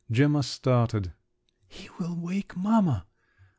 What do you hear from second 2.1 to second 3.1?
wake mamma!"